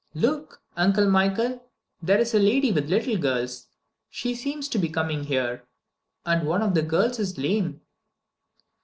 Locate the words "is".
2.17-2.33, 7.19-7.37